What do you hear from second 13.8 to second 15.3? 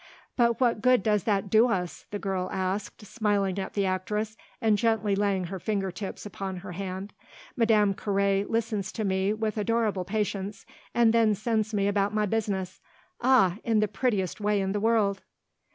prettiest way in the world."